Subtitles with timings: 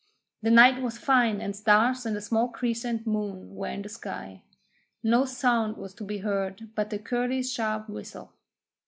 [0.41, 4.41] The night was fine, and stars and a small crescent moon were in the sky.
[5.03, 8.33] No sound was to be heard but the curlew's sharp whistle.